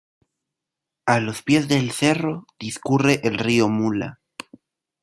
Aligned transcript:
A 1.05 1.19
los 1.19 1.43
pies 1.43 1.67
del 1.67 1.91
cerro 1.91 2.47
discurre 2.59 3.19
el 3.23 3.37
río 3.37 3.69
Mula. 3.69 4.19